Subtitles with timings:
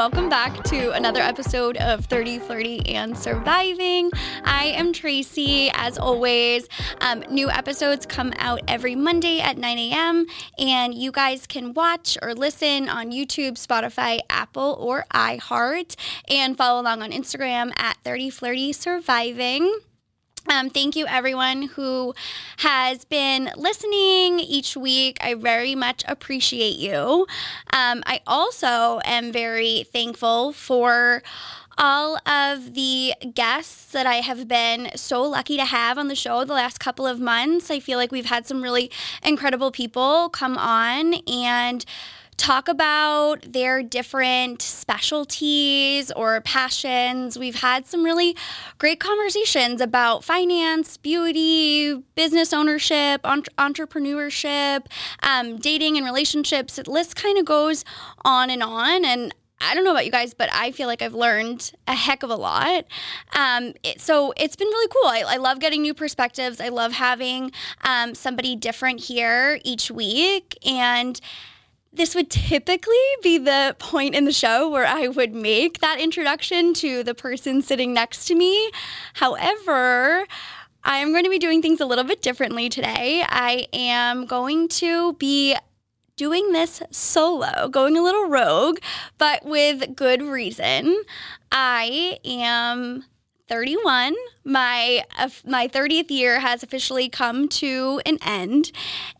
[0.00, 4.10] Welcome back to another episode of 30, Flirty, and Surviving.
[4.44, 6.70] I am Tracy, as always.
[7.02, 10.24] Um, new episodes come out every Monday at 9 a.m.,
[10.58, 15.96] and you guys can watch or listen on YouTube, Spotify, Apple, or iHeart,
[16.30, 19.80] and follow along on Instagram at 30 Flirty Surviving.
[20.48, 22.14] Um, thank you, everyone who
[22.58, 25.18] has been listening each week.
[25.20, 27.26] I very much appreciate you.
[27.72, 31.22] Um, I also am very thankful for
[31.78, 36.44] all of the guests that I have been so lucky to have on the show
[36.44, 37.70] the last couple of months.
[37.70, 38.90] I feel like we've had some really
[39.22, 41.84] incredible people come on and
[42.40, 47.38] talk about their different specialties or passions.
[47.38, 48.34] We've had some really
[48.78, 54.86] great conversations about finance, beauty, business ownership, entre- entrepreneurship,
[55.22, 56.76] um, dating and relationships.
[56.76, 57.84] The list kind of goes
[58.24, 59.04] on and on.
[59.04, 62.22] And I don't know about you guys, but I feel like I've learned a heck
[62.22, 62.86] of a lot.
[63.34, 65.10] Um, it, so it's been really cool.
[65.10, 66.58] I, I, love getting new perspectives.
[66.58, 70.56] I love having um, somebody different here each week.
[70.66, 71.20] And
[71.92, 76.72] this would typically be the point in the show where I would make that introduction
[76.74, 78.70] to the person sitting next to me.
[79.14, 80.26] However,
[80.84, 83.24] I am going to be doing things a little bit differently today.
[83.28, 85.56] I am going to be
[86.16, 88.78] doing this solo, going a little rogue,
[89.18, 91.02] but with good reason.
[91.50, 93.04] I am
[93.50, 94.14] 31.
[94.44, 98.70] My uh, my 30th year has officially come to an end.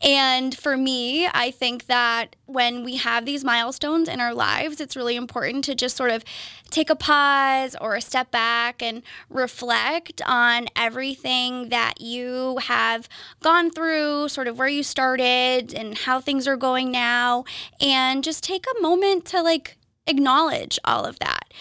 [0.01, 4.95] And for me, I think that when we have these milestones in our lives, it's
[4.95, 6.23] really important to just sort of
[6.69, 13.09] take a pause or a step back and reflect on everything that you have
[13.41, 17.43] gone through, sort of where you started and how things are going now,
[17.81, 19.77] and just take a moment to like
[20.07, 21.53] acknowledge all of that.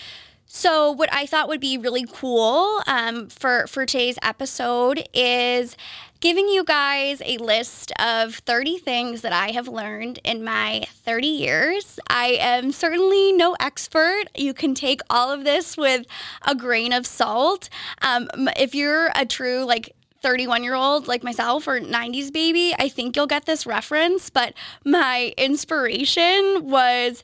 [0.52, 5.76] So, what I thought would be really cool um, for for today's episode is
[6.18, 11.28] giving you guys a list of 30 things that I have learned in my 30
[11.28, 12.00] years.
[12.08, 14.24] I am certainly no expert.
[14.36, 16.04] You can take all of this with
[16.44, 17.68] a grain of salt.
[18.02, 22.88] Um, if you're a true like 31 year old like myself or 90s baby, I
[22.88, 24.30] think you'll get this reference.
[24.30, 27.22] But my inspiration was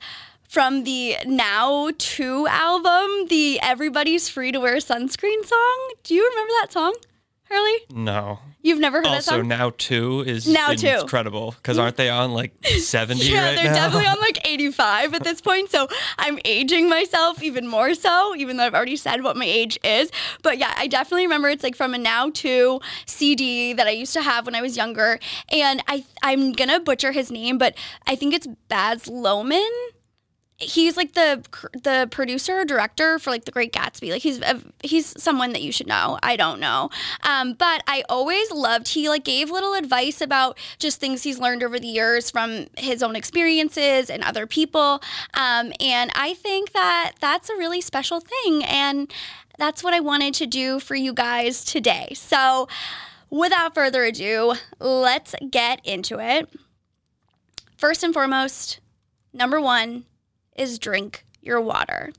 [0.49, 5.91] from the Now 2 album, the Everybody's Free to Wear Sunscreen song.
[6.03, 6.95] Do you remember that song,
[7.45, 7.79] Hurley?
[7.91, 8.39] No.
[8.63, 9.47] You've never heard also, that song?
[9.49, 10.89] Now 2 is Now two.
[10.89, 13.75] incredible because aren't they on like 70 yeah, right they're now?
[13.75, 15.71] definitely on like 85 at this point.
[15.71, 15.87] So
[16.19, 20.11] I'm aging myself even more so, even though I've already said what my age is.
[20.43, 24.15] But yeah, I definitely remember it's like from a Now 2 CD that I used
[24.15, 25.21] to have when I was younger.
[25.53, 27.77] And I, I'm going to butcher his name, but
[28.09, 29.71] I think it's Baz Luhrmann
[30.59, 31.45] he's like the
[31.83, 34.11] the producer director for like the great gatsby.
[34.11, 36.19] Like he's a, he's someone that you should know.
[36.23, 36.91] I don't know.
[37.23, 41.63] Um, but i always loved he like gave little advice about just things he's learned
[41.63, 45.03] over the years from his own experiences and other people.
[45.35, 49.13] Um, and i think that that's a really special thing and
[49.59, 52.13] that's what i wanted to do for you guys today.
[52.15, 52.67] So
[53.29, 56.49] without further ado let's get into it.
[57.77, 58.81] First and foremost
[59.35, 60.07] number one
[60.59, 62.13] is drink your water.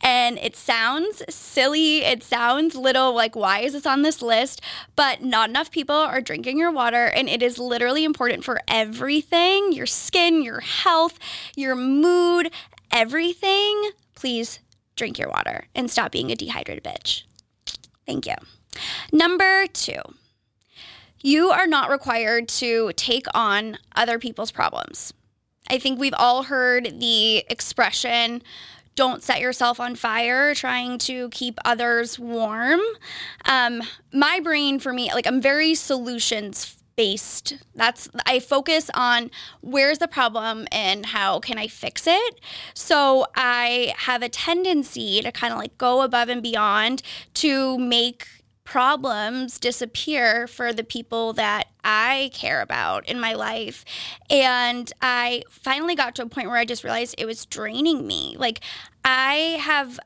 [0.00, 2.02] And it sounds silly.
[2.02, 4.60] It sounds little like, why is this on this list?
[4.94, 7.06] But not enough people are drinking your water.
[7.06, 11.18] And it is literally important for everything your skin, your health,
[11.56, 12.50] your mood,
[12.92, 13.90] everything.
[14.14, 14.60] Please
[14.94, 17.24] drink your water and stop being a dehydrated bitch.
[18.06, 18.34] Thank you.
[19.12, 20.00] Number two.
[21.20, 25.12] You are not required to take on other people's problems.
[25.70, 28.42] I think we've all heard the expression,
[28.94, 32.80] don't set yourself on fire trying to keep others warm.
[33.44, 33.80] Um,
[34.12, 37.54] my brain, for me, like I'm very solutions based.
[37.76, 39.30] That's I focus on
[39.60, 42.40] where's the problem and how can I fix it.
[42.74, 47.02] So I have a tendency to kind of like go above and beyond
[47.34, 48.26] to make
[48.68, 53.82] problems disappear for the people that I care about in my life.
[54.28, 58.36] And I finally got to a point where I just realized it was draining me.
[58.38, 58.60] Like,
[59.04, 59.98] I have.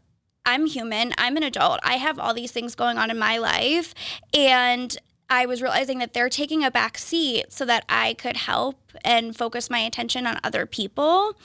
[0.45, 1.13] I'm human.
[1.19, 1.81] I'm an adult.
[1.85, 3.95] I have all these things going on in my life.
[4.35, 4.97] And
[5.33, 9.35] I was realizing that they're taking a back seat so that I could help and
[9.35, 11.39] focus my attention on other people.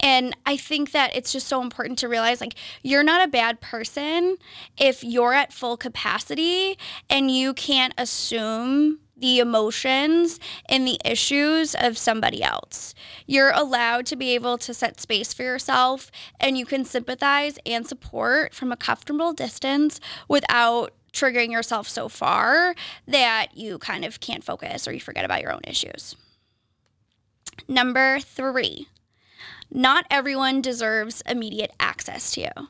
[0.00, 3.60] And I think that it's just so important to realize like you're not a bad
[3.60, 4.38] person
[4.78, 6.78] if you're at full capacity
[7.10, 12.94] and you can't assume the emotions and the issues of somebody else.
[13.26, 16.10] You're allowed to be able to set space for yourself
[16.40, 22.74] and you can sympathize and support from a comfortable distance without triggering yourself so far
[23.06, 26.16] that you kind of can't focus or you forget about your own issues.
[27.68, 28.88] Number three,
[29.70, 32.68] not everyone deserves immediate access to you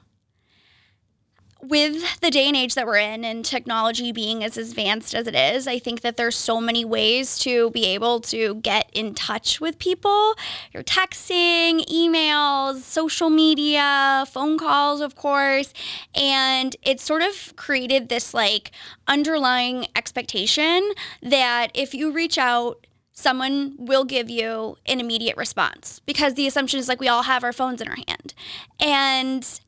[1.68, 5.34] with the day and age that we're in and technology being as advanced as it
[5.34, 9.60] is, I think that there's so many ways to be able to get in touch
[9.60, 10.34] with people.
[10.72, 15.72] You're texting, emails, social media, phone calls, of course.
[16.14, 18.70] And it's sort of created this like
[19.06, 20.90] underlying expectation
[21.22, 26.80] that if you reach out, someone will give you an immediate response because the assumption
[26.80, 28.34] is like we all have our phones in our hand.
[28.80, 29.60] And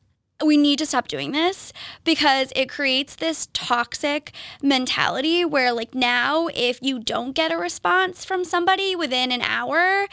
[0.45, 1.73] we need to stop doing this
[2.03, 4.31] because it creates this toxic
[4.61, 10.07] mentality where like now if you don't get a response from somebody within an hour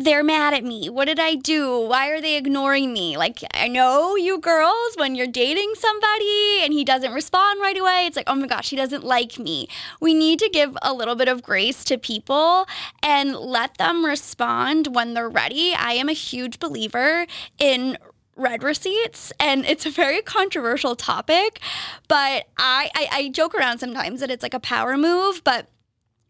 [0.00, 0.88] they're mad at me.
[0.88, 1.78] What did I do?
[1.78, 3.18] Why are they ignoring me?
[3.18, 8.06] Like, I know you girls, when you're dating somebody and he doesn't respond right away,
[8.06, 9.68] it's like, oh my gosh, he doesn't like me.
[10.00, 12.66] We need to give a little bit of grace to people
[13.02, 15.74] and let them respond when they're ready.
[15.76, 17.26] I am a huge believer
[17.58, 17.98] in
[18.40, 21.60] read receipts and it's a very controversial topic
[22.08, 25.68] but I, I, I joke around sometimes that it's like a power move but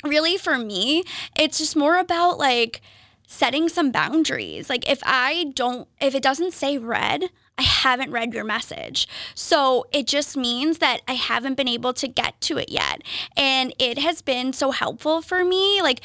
[0.05, 1.05] really for me
[1.39, 2.81] it's just more about like
[3.27, 7.31] setting some boundaries like if i don't if it doesn't say read
[7.61, 9.07] I haven't read your message.
[9.35, 13.03] So it just means that I haven't been able to get to it yet.
[13.37, 15.83] And it has been so helpful for me.
[15.83, 16.01] Like,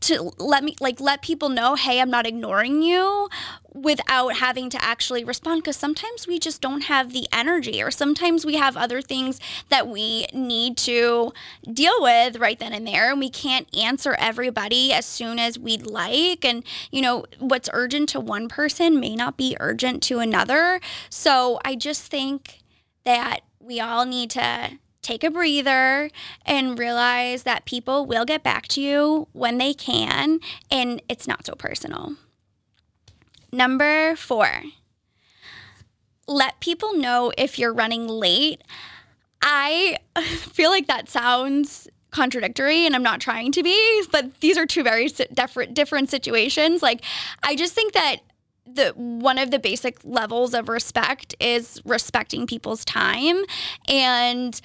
[0.00, 3.28] to let me like let people know hey i'm not ignoring you
[3.74, 8.44] without having to actually respond because sometimes we just don't have the energy or sometimes
[8.44, 11.32] we have other things that we need to
[11.72, 15.86] deal with right then and there and we can't answer everybody as soon as we'd
[15.86, 20.80] like and you know what's urgent to one person may not be urgent to another.
[21.10, 22.60] So i just think
[23.04, 26.10] that we all need to take a breather
[26.44, 30.40] and realize that people will get back to you when they can
[30.70, 32.16] and it's not so personal.
[33.52, 34.62] Number four,
[36.26, 38.62] let people know if you're running late.
[39.40, 39.98] I
[40.36, 44.82] feel like that sounds contradictory and I'm not trying to be, but these are two
[44.82, 46.82] very different different situations.
[46.82, 47.02] Like
[47.42, 48.18] I just think that
[48.66, 53.42] the one of the basic levels of respect is respecting people's time
[53.88, 54.60] and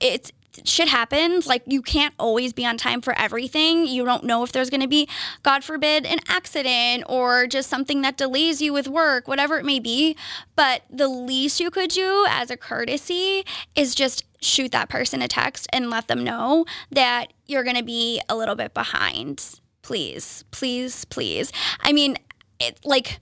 [0.00, 0.32] it's
[0.64, 1.46] shit happens.
[1.46, 3.86] Like you can't always be on time for everything.
[3.86, 5.08] You don't know if there's going to be,
[5.42, 9.78] God forbid, an accident or just something that delays you with work, whatever it may
[9.78, 10.16] be.
[10.56, 13.44] But the least you could do as a courtesy
[13.74, 17.84] is just shoot that person a text and let them know that you're going to
[17.84, 19.60] be a little bit behind.
[19.82, 21.52] Please, please, please.
[21.80, 22.16] I mean,
[22.60, 23.20] it like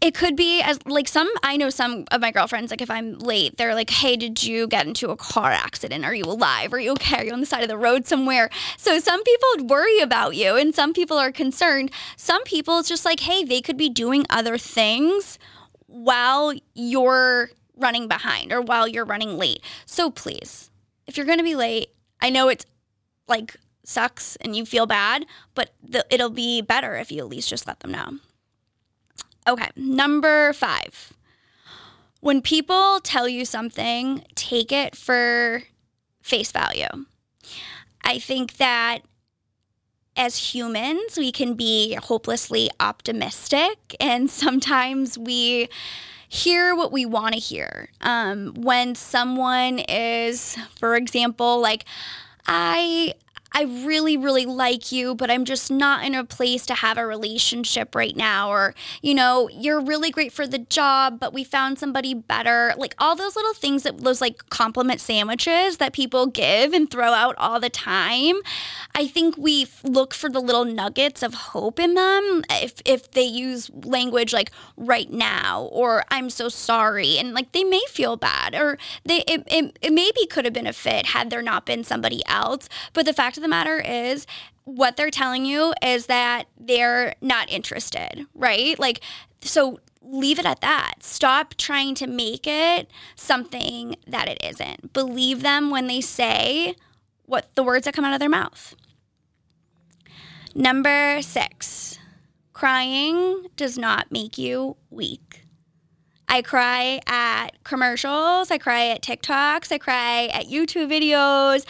[0.00, 3.18] it could be as like some I know some of my girlfriends like if I'm
[3.18, 6.04] late they're like hey did you get into a car accident?
[6.04, 6.72] Are you alive?
[6.72, 7.18] Are you okay?
[7.18, 8.50] Are you on the side of the road somewhere?
[8.76, 11.90] So some people worry about you and some people are concerned.
[12.16, 15.38] Some people it's just like hey they could be doing other things
[15.86, 19.60] while you're running behind or while you're running late.
[19.86, 20.70] So please
[21.06, 22.66] if you're going to be late I know it's
[23.28, 25.24] like sucks and you feel bad
[25.54, 28.18] but the, it'll be better if you at least just let them know
[29.48, 31.12] Okay, number five.
[32.20, 35.62] When people tell you something, take it for
[36.22, 37.06] face value.
[38.02, 39.00] I think that
[40.16, 45.68] as humans, we can be hopelessly optimistic, and sometimes we
[46.28, 47.90] hear what we want to hear.
[48.00, 51.84] Um, when someone is, for example, like,
[52.48, 53.14] I
[53.56, 57.06] I really, really like you, but I'm just not in a place to have a
[57.06, 58.50] relationship right now.
[58.50, 62.74] Or, you know, you're really great for the job, but we found somebody better.
[62.76, 67.14] Like all those little things that those like compliment sandwiches that people give and throw
[67.14, 68.34] out all the time.
[68.94, 73.24] I think we look for the little nuggets of hope in them if, if they
[73.24, 77.16] use language like right now or I'm so sorry.
[77.16, 80.66] And like they may feel bad or they, it, it, it maybe could have been
[80.66, 82.68] a fit had there not been somebody else.
[82.92, 84.26] But the fact of the matter is,
[84.64, 88.76] what they're telling you is that they're not interested, right?
[88.80, 89.00] Like,
[89.40, 90.94] so leave it at that.
[91.00, 94.92] Stop trying to make it something that it isn't.
[94.92, 96.74] Believe them when they say
[97.26, 98.74] what the words that come out of their mouth.
[100.52, 101.98] Number six,
[102.52, 105.45] crying does not make you weak.
[106.28, 108.50] I cry at commercials.
[108.50, 109.70] I cry at TikToks.
[109.70, 111.64] I cry at YouTube videos.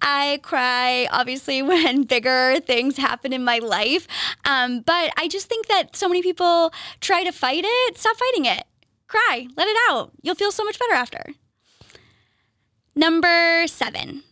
[0.00, 4.06] I cry, obviously, when bigger things happen in my life.
[4.44, 7.98] Um, but I just think that so many people try to fight it.
[7.98, 8.64] Stop fighting it.
[9.08, 9.46] Cry.
[9.56, 10.12] Let it out.
[10.22, 11.24] You'll feel so much better after.
[12.94, 14.22] Number seven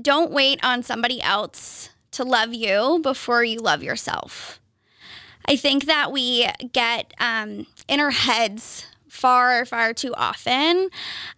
[0.00, 4.60] don't wait on somebody else to love you before you love yourself.
[5.48, 10.90] I think that we get um, in our heads far, far too often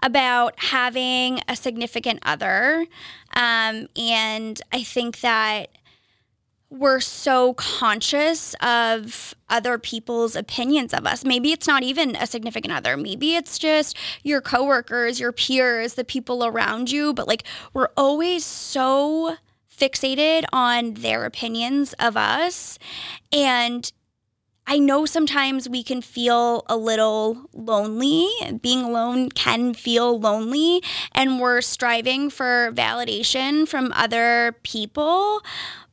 [0.02, 2.86] about having a significant other.
[3.34, 5.68] Um, and I think that
[6.70, 11.24] we're so conscious of other people's opinions of us.
[11.24, 12.96] Maybe it's not even a significant other.
[12.96, 18.44] Maybe it's just your coworkers, your peers, the people around you, but like we're always
[18.44, 19.36] so
[19.74, 22.78] fixated on their opinions of us
[23.32, 23.92] and
[24.70, 28.28] I know sometimes we can feel a little lonely.
[28.60, 30.82] Being alone can feel lonely,
[31.12, 35.40] and we're striving for validation from other people.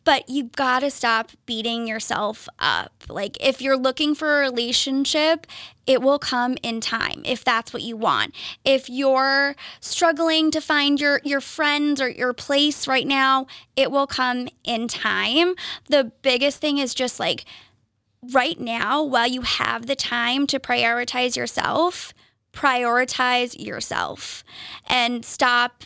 [0.03, 2.91] But you've gotta stop beating yourself up.
[3.08, 5.48] Like, if you're looking for a relationship,
[5.88, 8.36] it will come in time if that's what you want.
[8.65, 14.05] If you're struggling to find your, your friends or your place right now, it will
[14.05, 15.55] come in time.
[15.89, 17.46] The biggest thing is just like,
[18.32, 22.13] right now, while you have the time to prioritize yourself,
[22.53, 24.44] prioritize yourself
[24.88, 25.84] and stop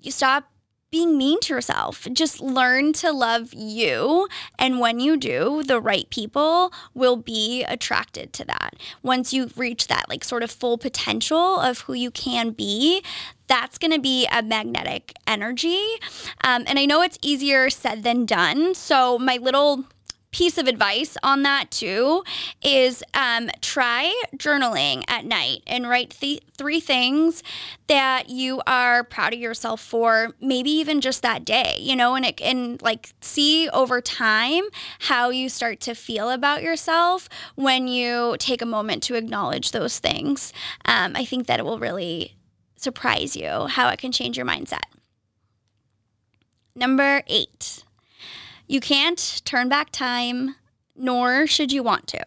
[0.00, 0.50] you stop
[0.94, 2.06] being mean to yourself.
[2.12, 4.28] Just learn to love you.
[4.60, 8.76] And when you do, the right people will be attracted to that.
[9.02, 13.02] Once you reach that, like, sort of full potential of who you can be,
[13.48, 15.82] that's going to be a magnetic energy.
[16.44, 18.76] Um, and I know it's easier said than done.
[18.76, 19.86] So, my little
[20.34, 22.24] piece of advice on that too
[22.60, 27.40] is um, try journaling at night and write th- three things
[27.86, 32.24] that you are proud of yourself for maybe even just that day you know and
[32.26, 34.64] it and like see over time
[35.02, 40.00] how you start to feel about yourself when you take a moment to acknowledge those
[40.00, 40.52] things.
[40.84, 42.34] Um, i think that it will really
[42.74, 44.82] surprise you how it can change your mindset.
[46.74, 47.83] Number eight
[48.66, 50.56] you can't turn back time,
[50.96, 52.22] nor should you want to.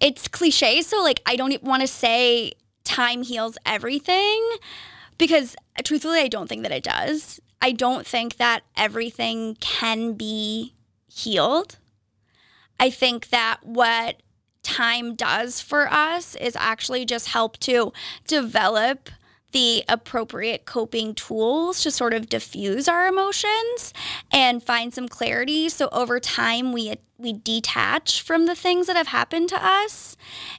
[0.00, 2.52] It's cliche, so like I don't want to say
[2.84, 4.48] time heals everything
[5.18, 7.40] because uh, truthfully, I don't think that it does.
[7.62, 10.74] I don't think that everything can be
[11.12, 11.76] healed.
[12.80, 14.22] I think that what
[14.62, 17.92] time does for us is actually just help to
[18.26, 19.10] develop
[19.52, 23.92] the appropriate coping tools to sort of diffuse our emotions
[24.30, 25.68] and find some clarity.
[25.68, 30.16] So over time we we detach from the things that have happened to us.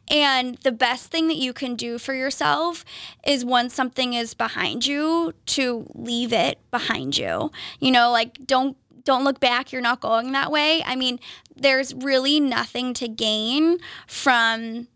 [0.09, 2.85] And the best thing that you can do for yourself
[3.25, 7.51] is once something is behind you to leave it behind you.
[7.79, 9.71] You know like don't don't look back.
[9.71, 10.83] You're not going that way.
[10.85, 11.19] I mean
[11.55, 14.87] there's really nothing to gain from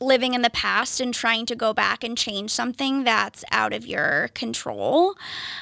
[0.00, 3.86] living in the past and trying to go back and change something that's out of
[3.86, 5.14] your control.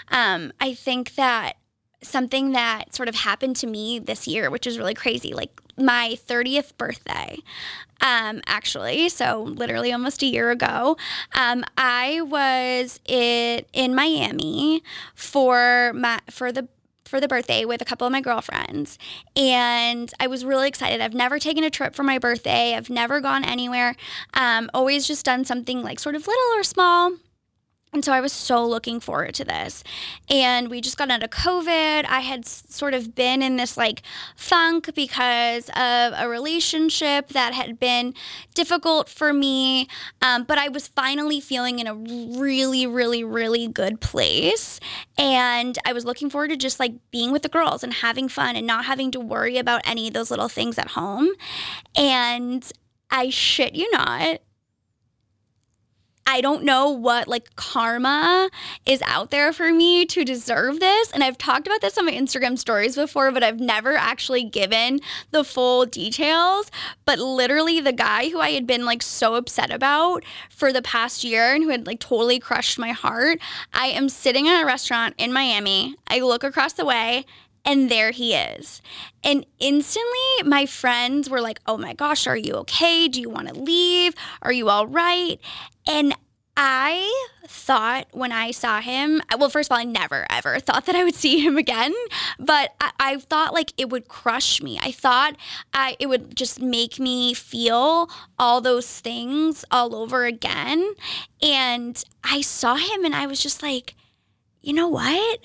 [0.08, 1.54] Um, I think that
[2.02, 6.16] something that sort of happened to me this year, which is really crazy, like my
[6.26, 7.38] 30th birthday,
[8.00, 10.96] um, actually, so literally almost a year ago,
[11.34, 14.82] um, I was in, in Miami
[15.14, 16.68] for my for the
[17.10, 18.98] for the birthday with a couple of my girlfriends.
[19.36, 21.00] And I was really excited.
[21.00, 23.96] I've never taken a trip for my birthday, I've never gone anywhere.
[24.32, 27.12] Um, always just done something like sort of little or small.
[27.92, 29.82] And so I was so looking forward to this.
[30.28, 32.04] And we just got out of COVID.
[32.06, 34.02] I had sort of been in this like
[34.36, 38.14] funk because of a relationship that had been
[38.54, 39.88] difficult for me.
[40.22, 44.78] Um, but I was finally feeling in a really, really, really good place.
[45.18, 48.54] And I was looking forward to just like being with the girls and having fun
[48.54, 51.30] and not having to worry about any of those little things at home.
[51.96, 52.70] And
[53.10, 54.40] I shit you not
[56.32, 58.50] I don't know what like karma
[58.86, 61.10] is out there for me to deserve this.
[61.10, 65.00] And I've talked about this on my Instagram stories before, but I've never actually given
[65.32, 66.70] the full details.
[67.04, 71.24] But literally, the guy who I had been like so upset about for the past
[71.24, 73.40] year and who had like totally crushed my heart,
[73.74, 75.96] I am sitting in a restaurant in Miami.
[76.06, 77.26] I look across the way
[77.64, 78.80] and there he is.
[79.22, 83.08] And instantly, my friends were like, Oh my gosh, are you okay?
[83.08, 84.14] Do you want to leave?
[84.42, 85.38] Are you all right?
[85.86, 86.14] And
[86.56, 87.10] I
[87.46, 91.04] thought when I saw him, well, first of all, I never ever thought that I
[91.04, 91.94] would see him again,
[92.38, 94.78] but I, I thought like it would crush me.
[94.82, 95.36] I thought
[95.72, 100.92] I, it would just make me feel all those things all over again.
[101.40, 103.94] And I saw him and I was just like,
[104.60, 105.40] you know what?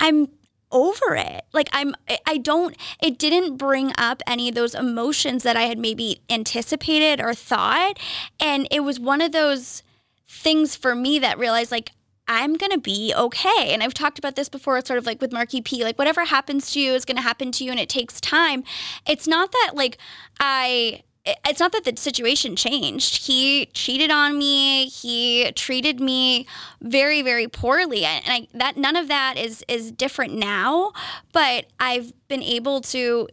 [0.00, 0.28] I'm
[0.74, 1.44] over it.
[1.54, 1.94] Like I'm
[2.26, 7.20] I don't it didn't bring up any of those emotions that I had maybe anticipated
[7.20, 7.98] or thought
[8.38, 9.82] and it was one of those
[10.28, 11.92] things for me that realized like
[12.26, 13.72] I'm gonna be okay.
[13.72, 16.70] And I've talked about this before, sort of like with Marky P, like whatever happens
[16.72, 18.64] to you is gonna happen to you and it takes time.
[19.06, 19.98] It's not that like
[20.40, 23.26] I it's not that the situation changed.
[23.26, 24.86] He cheated on me.
[24.86, 26.46] He treated me
[26.82, 30.92] very, very poorly, and I, that none of that is is different now.
[31.32, 33.28] But I've been able to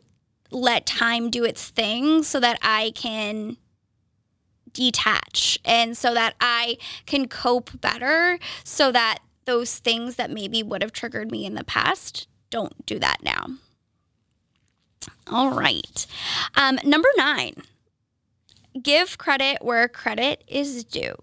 [0.51, 3.57] let time do its thing so that I can
[4.73, 10.81] detach and so that I can cope better so that those things that maybe would
[10.81, 13.47] have triggered me in the past don't do that now.
[15.27, 16.05] All right.
[16.55, 17.63] Um, number nine,
[18.81, 21.15] give credit where credit is due.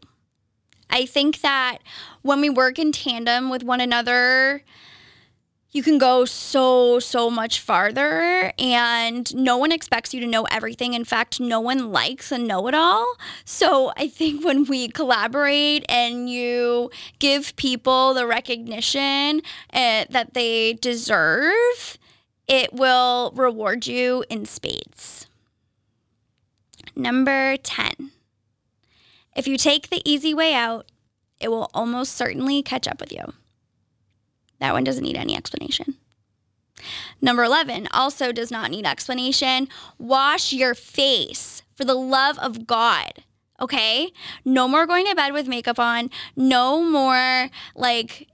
[0.91, 1.79] I think that
[2.23, 4.63] when we work in tandem with one another,
[5.71, 10.95] you can go so, so much farther, and no one expects you to know everything.
[10.95, 13.17] In fact, no one likes a know it all.
[13.45, 20.73] So I think when we collaborate and you give people the recognition uh, that they
[20.73, 21.99] deserve,
[22.47, 25.28] it will reward you in spades.
[26.99, 28.11] Number 10.
[29.37, 30.91] If you take the easy way out,
[31.41, 33.35] it will almost certainly catch up with you.
[34.59, 35.95] That one doesn't need any explanation.
[37.23, 39.69] Number 11 also does not need explanation.
[39.97, 43.23] Wash your face for the love of God.
[43.61, 44.11] Okay?
[44.45, 46.11] No more going to bed with makeup on.
[46.35, 48.27] No more like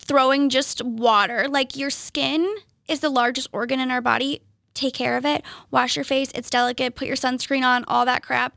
[0.00, 1.46] throwing just water.
[1.48, 2.52] Like your skin
[2.88, 4.40] is the largest organ in our body.
[4.78, 5.42] Take care of it.
[5.72, 6.30] Wash your face.
[6.36, 6.94] It's delicate.
[6.94, 8.56] Put your sunscreen on, all that crap.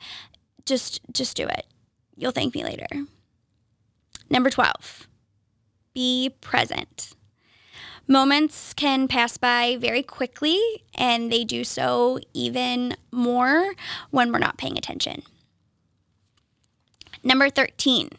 [0.67, 1.65] Just just do it.
[2.15, 2.85] You'll thank me later.
[4.29, 5.07] Number 12
[5.95, 7.15] be present.
[8.07, 10.59] Moments can pass by very quickly,
[10.93, 13.73] and they do so even more
[14.11, 15.23] when we're not paying attention.
[17.23, 18.09] Number 13,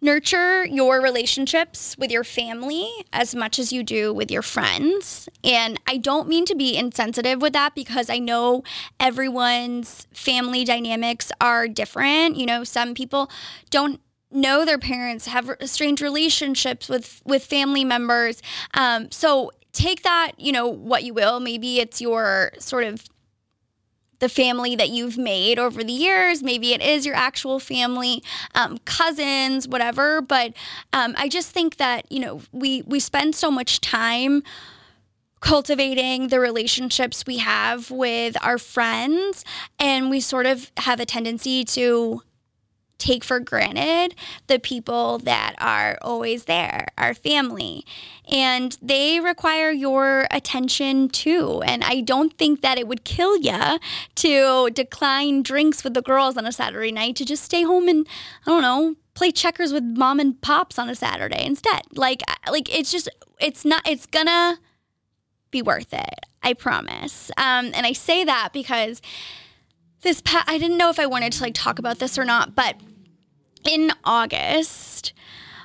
[0.00, 5.28] nurture your relationships with your family as much as you do with your friends.
[5.44, 8.64] And I don't mean to be insensitive with that because I know
[8.98, 12.36] everyone's family dynamics are different.
[12.36, 13.30] You know, some people
[13.68, 14.00] don't
[14.30, 18.40] know their parents, have strange relationships with with family members.
[18.72, 21.40] Um, so take that, you know, what you will.
[21.40, 23.04] Maybe it's your sort of
[24.20, 26.42] the family that you've made over the years.
[26.42, 28.22] Maybe it is your actual family,
[28.54, 30.22] um, cousins, whatever.
[30.22, 30.54] But
[30.94, 34.42] um, I just think that you know we we spend so much time
[35.42, 39.44] cultivating the relationships we have with our friends,
[39.78, 42.22] and we sort of have a tendency to
[42.98, 44.14] take for granted
[44.46, 47.84] the people that are always there, our family.
[48.30, 51.60] And they require your attention too.
[51.66, 53.80] And I don't think that it would kill you
[54.14, 58.06] to decline drinks with the girls on a Saturday night to just stay home and,
[58.46, 61.82] I don't know, play checkers with mom and pops on a Saturday instead.
[61.94, 63.08] Like, like it's just,
[63.40, 64.58] it's not, it's gonna
[65.52, 66.26] be worth it.
[66.42, 67.30] I promise.
[67.36, 69.00] Um, and I say that because
[70.00, 72.56] this pa- I didn't know if I wanted to like talk about this or not,
[72.56, 72.80] but
[73.64, 75.12] in August,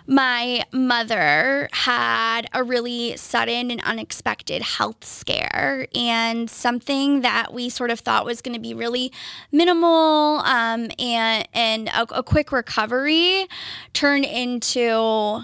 [0.05, 7.91] my mother had a really sudden and unexpected health scare and something that we sort
[7.91, 9.11] of thought was going to be really
[9.51, 13.47] minimal um, and, and a, a quick recovery
[13.91, 15.41] turned into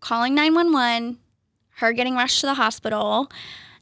[0.00, 1.18] calling 911
[1.76, 3.30] her getting rushed to the hospital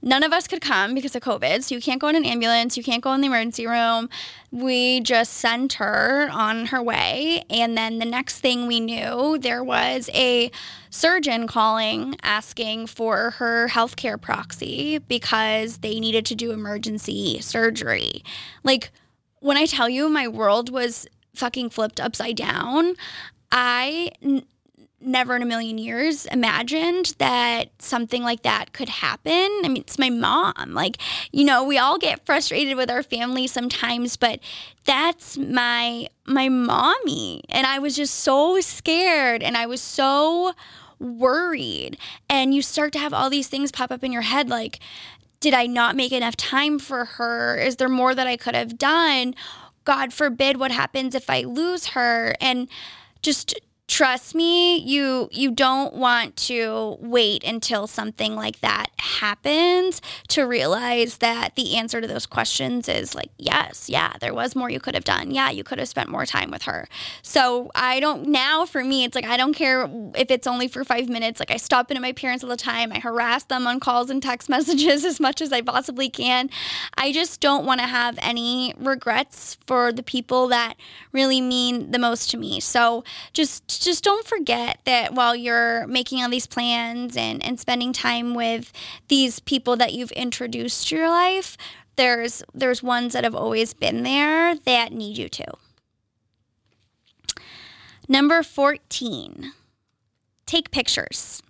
[0.03, 1.62] None of us could come because of COVID.
[1.62, 4.09] So you can't go in an ambulance, you can't go in the emergency room.
[4.51, 7.45] We just sent her on her way.
[7.49, 10.51] And then the next thing we knew, there was a
[10.91, 18.25] surgeon calling asking for her healthcare proxy because they needed to do emergency surgery.
[18.65, 18.91] Like,
[19.38, 22.95] when I tell you my world was fucking flipped upside down,
[23.51, 24.11] I
[25.05, 29.49] never in a million years imagined that something like that could happen.
[29.65, 30.73] I mean, it's my mom.
[30.73, 30.99] Like,
[31.33, 34.41] you know, we all get frustrated with our family sometimes, but
[34.85, 37.43] that's my my mommy.
[37.49, 40.53] And I was just so scared and I was so
[40.99, 41.99] worried.
[42.29, 44.79] And you start to have all these things pop up in your head like
[45.41, 47.57] did I not make enough time for her?
[47.59, 49.35] Is there more that I could have done?
[49.85, 52.37] God forbid what happens if I lose her?
[52.41, 52.69] And
[53.23, 53.59] just
[53.92, 61.18] trust me you you don't want to wait until something like that happens to realize
[61.18, 64.94] that the answer to those questions is like yes yeah there was more you could
[64.94, 65.31] have done.
[65.31, 66.88] Yeah you could have spent more time with her.
[67.20, 70.85] So i don't now for me it's like i don't care if it's only for
[70.85, 71.38] five minutes.
[71.38, 72.92] Like i stop in at my parents all the time.
[72.92, 76.48] I harass them on calls and text messages as much as i possibly can.
[76.96, 80.76] I just don't want to have any regrets for the people that
[81.12, 82.59] really mean the most to me.
[82.59, 87.92] So just just don't forget that while you're making all these plans and, and spending
[87.92, 88.73] time with
[89.09, 91.57] these people that you've introduced to your life,
[91.97, 95.45] there's there's ones that have always been there that need you to.
[98.09, 99.53] Number 14.
[100.47, 101.42] Take pictures.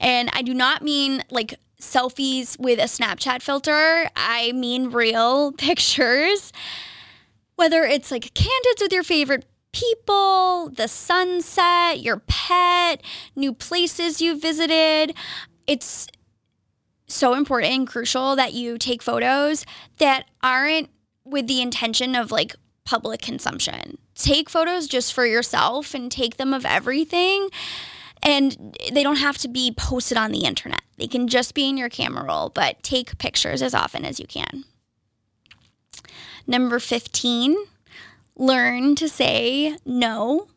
[0.00, 4.08] And I do not mean like selfies with a Snapchat filter.
[4.16, 6.52] I mean real pictures.
[7.56, 9.44] Whether it's like candids with your favorite
[9.78, 13.00] people, the sunset, your pet,
[13.36, 15.14] new places you visited.
[15.66, 16.08] It's
[17.06, 19.64] so important and crucial that you take photos
[19.98, 20.90] that aren't
[21.24, 23.98] with the intention of like public consumption.
[24.14, 27.48] Take photos just for yourself and take them of everything.
[28.22, 30.82] And they don't have to be posted on the internet.
[30.96, 34.26] They can just be in your camera roll, but take pictures as often as you
[34.26, 34.64] can.
[36.48, 37.56] Number 15,
[38.38, 40.48] learn to say no.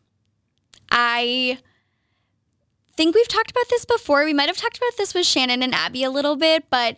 [0.89, 1.57] I
[2.95, 4.23] think we've talked about this before.
[4.23, 6.95] We might have talked about this with Shannon and Abby a little bit, but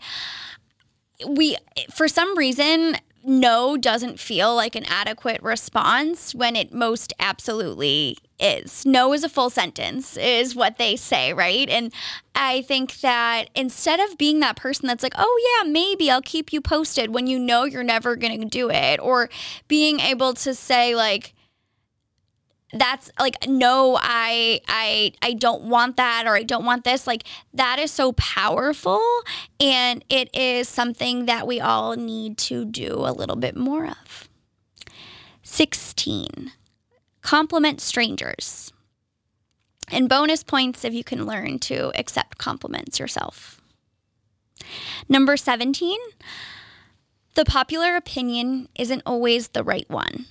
[1.26, 1.58] we,
[1.92, 8.86] for some reason, no doesn't feel like an adequate response when it most absolutely is.
[8.86, 11.70] No is a full sentence, is what they say, right?
[11.70, 11.94] And
[12.36, 16.52] I think that instead of being that person that's like, oh, yeah, maybe I'll keep
[16.52, 19.30] you posted when you know you're never going to do it, or
[19.68, 21.34] being able to say, like,
[22.76, 27.24] that's like no i i i don't want that or i don't want this like
[27.54, 29.00] that is so powerful
[29.60, 34.28] and it is something that we all need to do a little bit more of
[35.44, 36.52] 16
[37.24, 38.72] compliment strangers.
[39.92, 43.60] And bonus points if you can learn to accept compliments yourself.
[45.10, 45.98] Number 17
[47.36, 50.26] the popular opinion isn't always the right one.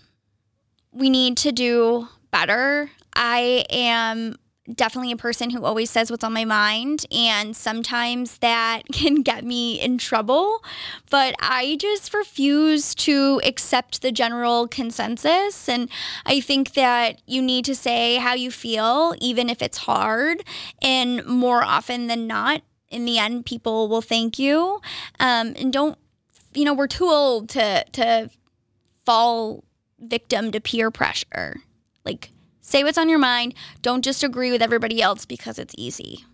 [0.92, 2.90] We need to do better.
[3.14, 4.36] I am
[4.74, 9.44] definitely a person who always says what's on my mind, and sometimes that can get
[9.44, 10.62] me in trouble.
[11.10, 15.68] But I just refuse to accept the general consensus.
[15.68, 15.88] And
[16.26, 20.42] I think that you need to say how you feel, even if it's hard.
[20.80, 24.80] And more often than not, in the end, people will thank you.
[25.18, 25.98] Um, and don't,
[26.54, 28.30] you know, we're too old to, to
[29.04, 29.64] fall
[29.98, 31.56] victim to peer pressure.
[32.04, 32.30] Like,
[32.62, 33.54] say what's on your mind.
[33.82, 36.24] Don't just agree with everybody else because it's easy.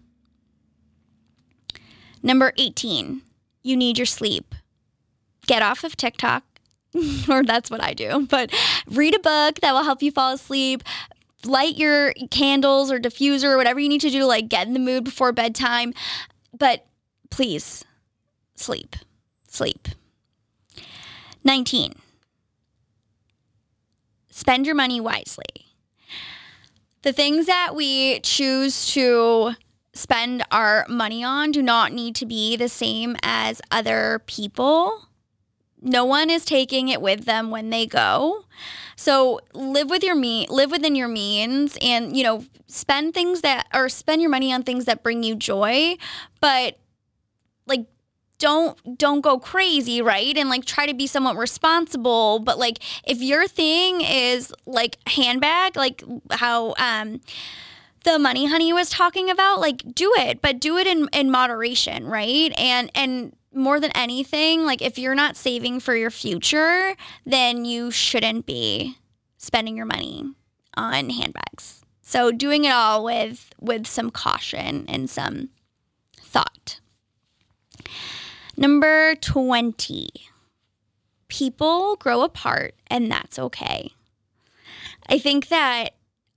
[2.23, 3.23] Number 18,
[3.63, 4.55] you need your sleep.
[5.47, 6.45] Get off of TikTok,
[7.29, 8.55] or that's what I do, but
[8.87, 10.85] read a book that will help you fall asleep.
[11.45, 14.73] Light your candles or diffuser or whatever you need to do, to like get in
[14.75, 15.95] the mood before bedtime.
[16.57, 16.87] But
[17.31, 17.85] please,
[18.57, 18.97] sleep.
[19.49, 19.89] Sleep.
[21.45, 21.95] 19
[24.39, 25.68] spend your money wisely.
[27.03, 29.53] The things that we choose to
[29.95, 35.09] spend our money on do not need to be the same as other people.
[35.81, 38.45] No one is taking it with them when they go.
[38.97, 43.67] So live with your me live within your means and you know spend things that
[43.73, 45.97] or spend your money on things that bring you joy,
[46.41, 46.79] but
[47.67, 47.87] like
[48.39, 50.37] don't don't go crazy right?
[50.37, 52.39] And like try to be somewhat responsible.
[52.39, 57.21] But like if your thing is like handbag like how um
[58.05, 60.41] the money honey was talking about like do it.
[60.41, 62.53] But do it in in moderation right?
[62.57, 67.91] And and more than anything like if you're not saving for your future then you
[67.91, 68.97] shouldn't be
[69.37, 70.25] spending your money
[70.77, 71.83] on handbags.
[72.03, 75.49] So doing it all with with some caution and some
[76.21, 76.81] thought
[78.59, 80.09] Number 20,
[81.29, 83.93] people grow apart, and that's okay.
[85.09, 85.91] I think that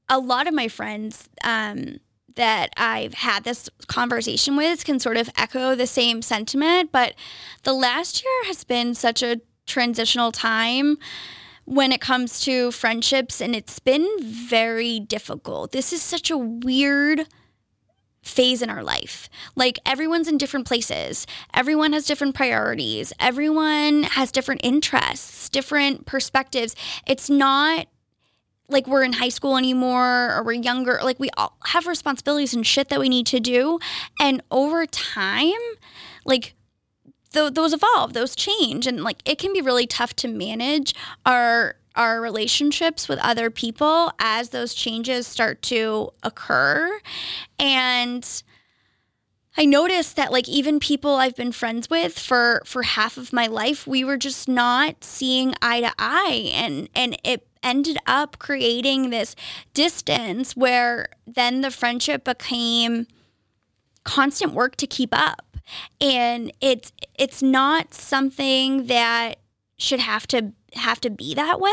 [0.07, 1.99] a lot of my friends um,
[2.35, 7.15] that I've had this conversation with can sort of echo the same sentiment, but
[7.63, 10.99] the last year has been such a transitional time
[11.65, 15.71] when it comes to friendships, and it's been very difficult.
[15.71, 17.27] This is such a weird
[18.21, 19.29] phase in our life.
[19.55, 26.75] Like everyone's in different places, everyone has different priorities, everyone has different interests, different perspectives.
[27.07, 27.87] It's not
[28.69, 30.99] like we're in high school anymore or we're younger.
[31.03, 33.79] Like we all have responsibilities and shit that we need to do.
[34.19, 35.51] And over time,
[36.25, 36.55] like
[37.33, 38.87] th- those evolve, those change.
[38.87, 40.93] And like it can be really tough to manage
[41.25, 46.99] our our relationships with other people as those changes start to occur.
[47.59, 48.43] And
[49.57, 53.47] I noticed that like even people I've been friends with for for half of my
[53.47, 59.09] life, we were just not seeing eye to eye and and it ended up creating
[59.09, 59.35] this
[59.73, 63.07] distance where then the friendship became
[64.03, 65.57] constant work to keep up.
[65.99, 69.40] And it's it's not something that
[69.81, 71.71] should have to have to be that way.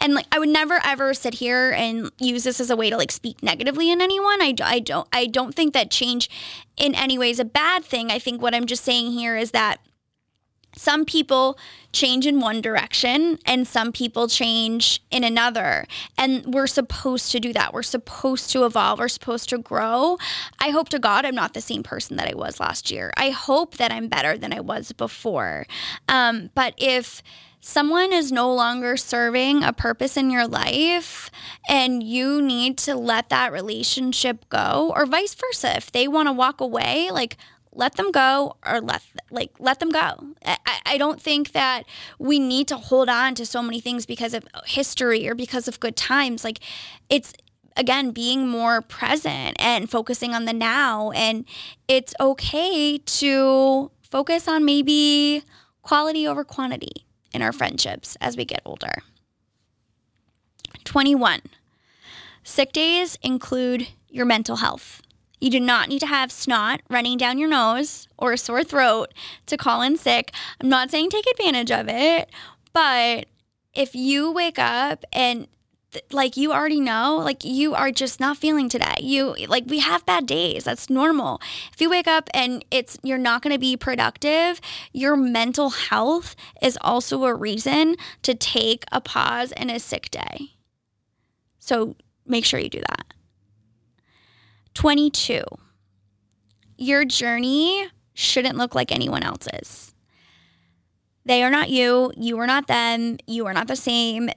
[0.00, 2.96] And like i would never ever sit here and use this as a way to
[2.96, 4.42] like speak negatively in anyone.
[4.42, 6.28] I, I don't i don't think that change
[6.76, 8.10] in any way is a bad thing.
[8.10, 9.80] I think what i'm just saying here is that
[10.76, 11.58] some people
[11.92, 15.86] change in one direction and some people change in another.
[16.16, 17.72] And we're supposed to do that.
[17.72, 18.98] We're supposed to evolve.
[18.98, 20.18] We're supposed to grow.
[20.60, 23.12] I hope to God I'm not the same person that I was last year.
[23.16, 25.66] I hope that I'm better than I was before.
[26.08, 27.22] Um, but if
[27.60, 31.30] someone is no longer serving a purpose in your life
[31.68, 36.32] and you need to let that relationship go or vice versa if they want to
[36.32, 37.36] walk away like
[37.72, 40.34] let them go or let like let them go.
[40.44, 41.84] I, I don't think that
[42.18, 45.80] we need to hold on to so many things because of history or because of
[45.80, 46.44] good times.
[46.44, 46.60] Like
[47.08, 47.32] it's
[47.76, 51.10] again being more present and focusing on the now.
[51.12, 51.44] And
[51.86, 55.42] it's okay to focus on maybe
[55.82, 59.02] quality over quantity in our friendships as we get older.
[60.84, 61.42] 21
[62.42, 65.02] sick days include your mental health
[65.40, 69.12] you do not need to have snot running down your nose or a sore throat
[69.46, 70.32] to call in sick.
[70.60, 72.30] I'm not saying take advantage of it,
[72.72, 73.26] but
[73.74, 75.46] if you wake up and
[76.12, 78.96] like you already know, like you are just not feeling today.
[79.00, 80.64] You like we have bad days.
[80.64, 81.40] That's normal.
[81.72, 84.60] If you wake up and it's you're not going to be productive,
[84.92, 90.56] your mental health is also a reason to take a pause and a sick day.
[91.58, 91.96] So
[92.26, 93.07] make sure you do that.
[94.78, 95.42] 22.
[96.76, 99.92] Your journey shouldn't look like anyone else's.
[101.24, 102.12] They are not you.
[102.16, 103.18] You are not them.
[103.26, 104.30] You are not the same.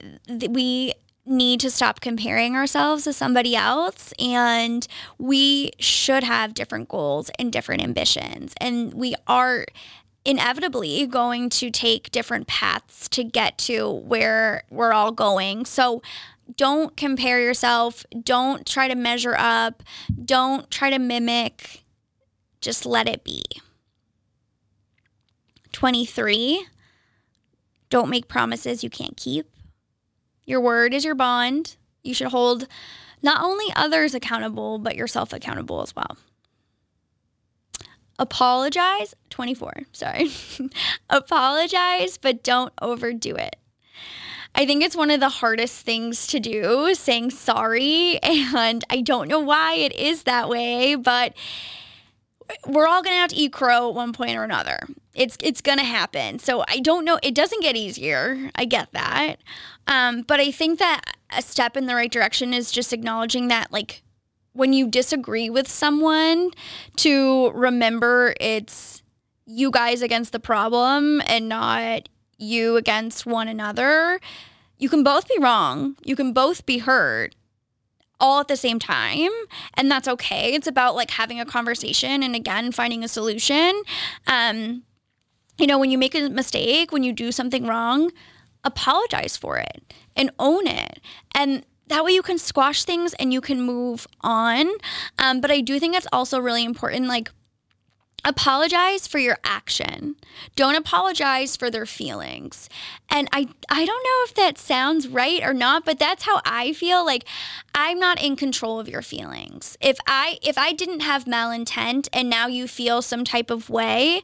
[0.49, 0.93] We
[1.27, 4.87] need to stop comparing ourselves to somebody else and
[5.19, 8.55] we should have different goals and different ambitions.
[8.59, 9.67] And we are
[10.25, 15.65] inevitably going to take different paths to get to where we're all going.
[15.65, 16.01] So
[16.57, 18.05] don't compare yourself.
[18.23, 19.83] Don't try to measure up.
[20.23, 21.83] Don't try to mimic.
[22.59, 23.43] Just let it be.
[25.71, 26.65] 23.
[27.89, 29.47] Don't make promises you can't keep.
[30.45, 31.75] Your word is your bond.
[32.03, 32.67] You should hold
[33.21, 36.17] not only others accountable, but yourself accountable as well.
[38.17, 40.29] Apologize, 24, sorry.
[41.09, 43.55] Apologize, but don't overdo it.
[44.53, 48.19] I think it's one of the hardest things to do, saying sorry.
[48.53, 51.33] And I don't know why it is that way, but
[52.67, 54.79] we're all gonna have to eat crow at one point or another.
[55.13, 56.39] It's it's gonna happen.
[56.39, 57.19] So I don't know.
[57.23, 58.51] It doesn't get easier.
[58.55, 59.37] I get that,
[59.87, 61.01] um, but I think that
[61.35, 64.03] a step in the right direction is just acknowledging that, like,
[64.53, 66.51] when you disagree with someone,
[66.97, 69.01] to remember it's
[69.45, 72.09] you guys against the problem and not
[72.41, 74.19] you against one another,
[74.77, 75.95] you can both be wrong.
[76.03, 77.35] You can both be hurt
[78.19, 79.31] all at the same time
[79.75, 80.53] and that's okay.
[80.53, 83.81] It's about like having a conversation and again finding a solution.
[84.27, 84.83] Um
[85.57, 88.11] you know when you make a mistake when you do something wrong
[88.63, 90.99] apologize for it and own it.
[91.33, 94.69] And that way you can squash things and you can move on.
[95.17, 97.31] Um, but i do think it's also really important like
[98.23, 100.15] apologize for your action.
[100.55, 102.69] Don't apologize for their feelings.
[103.09, 106.73] And i i don't know if that sounds right or not but that's how i
[106.73, 107.05] feel.
[107.05, 107.25] Like
[107.73, 109.77] i'm not in control of your feelings.
[109.81, 114.21] If i if i didn't have malintent and now you feel some type of way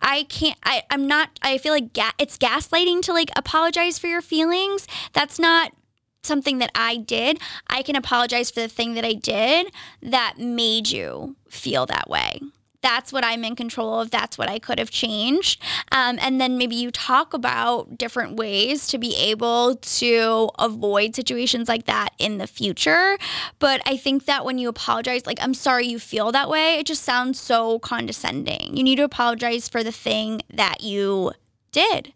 [0.00, 4.06] I can't I I'm not I feel like ga- it's gaslighting to like apologize for
[4.06, 4.86] your feelings.
[5.12, 5.72] That's not
[6.22, 7.40] something that I did.
[7.68, 12.40] I can apologize for the thing that I did that made you feel that way
[12.88, 14.10] that's what I'm in control of.
[14.10, 15.60] That's what I could have changed.
[15.92, 21.68] Um, and then maybe you talk about different ways to be able to avoid situations
[21.68, 23.18] like that in the future.
[23.58, 26.86] But I think that when you apologize, like, I'm sorry you feel that way, it
[26.86, 28.74] just sounds so condescending.
[28.74, 31.32] You need to apologize for the thing that you
[31.72, 32.14] did.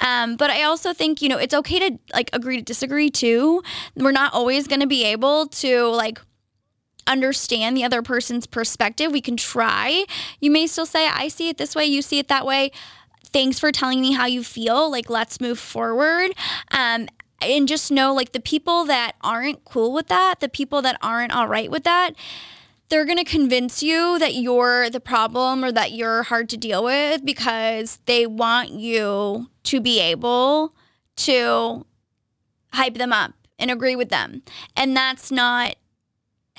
[0.00, 3.62] Um, but I also think, you know, it's okay to like agree to disagree too.
[3.96, 6.20] We're not always going to be able to like
[7.10, 9.12] understand the other person's perspective.
[9.12, 10.04] We can try.
[10.38, 12.70] You may still say, I see it this way, you see it that way.
[13.24, 14.90] Thanks for telling me how you feel.
[14.90, 16.32] Like, let's move forward.
[16.70, 17.08] Um,
[17.40, 21.32] and just know, like, the people that aren't cool with that, the people that aren't
[21.32, 22.10] all right with that,
[22.88, 26.82] they're going to convince you that you're the problem or that you're hard to deal
[26.82, 30.74] with because they want you to be able
[31.16, 31.86] to
[32.72, 34.42] hype them up and agree with them.
[34.76, 35.76] And that's not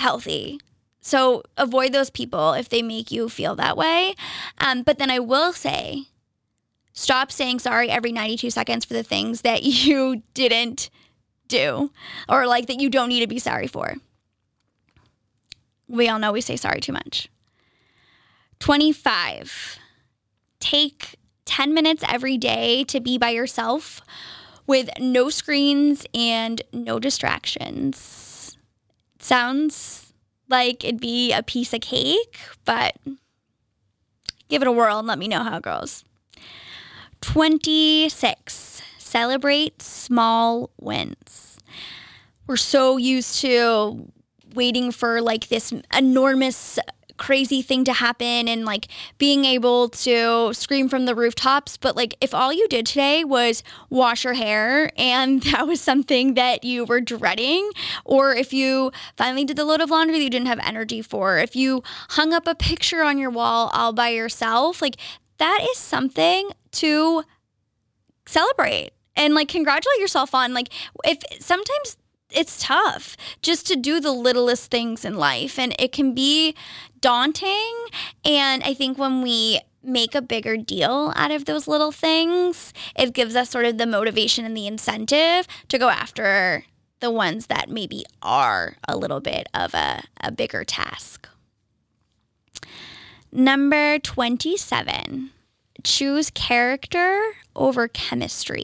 [0.01, 0.59] healthy.
[0.99, 4.15] So avoid those people if they make you feel that way.
[4.59, 6.03] Um, but then I will say,
[6.93, 10.89] stop saying sorry every 92 seconds for the things that you didn't
[11.47, 11.91] do
[12.27, 13.95] or like that you don't need to be sorry for.
[15.87, 17.29] We all know we say sorry too much.
[18.59, 19.77] 25.
[20.59, 24.01] Take 10 minutes every day to be by yourself
[24.67, 28.31] with no screens and no distractions.
[29.21, 30.12] Sounds
[30.49, 32.95] like it'd be a piece of cake, but
[34.49, 36.03] give it a whirl and let me know how it goes.
[37.21, 38.81] 26.
[38.97, 41.60] Celebrate small wins.
[42.47, 44.12] We're so used to
[44.55, 46.79] waiting for like this enormous
[47.21, 48.88] crazy thing to happen and like
[49.19, 51.77] being able to scream from the rooftops.
[51.77, 56.34] But like, if all you did today was wash your hair and that was something
[56.34, 57.69] that you were dreading,
[58.03, 61.38] or if you finally did the load of laundry that you didn't have energy for,
[61.38, 64.97] if you hung up a picture on your wall all by yourself, like
[65.38, 67.23] that is something to
[68.25, 70.55] celebrate and like congratulate yourself on.
[70.55, 70.69] Like,
[71.05, 71.97] if sometimes
[72.32, 76.56] it's tough just to do the littlest things in life and it can be
[77.00, 77.74] daunting.
[78.24, 83.13] And i think when we make a bigger deal out of those little things it
[83.13, 86.65] gives us sort of the motivation and the incentive to go after
[87.02, 91.28] the ones that maybe are a little bit of a, a bigger task.
[93.32, 95.32] Number 27
[95.84, 97.24] choose character
[97.56, 98.63] over chemistry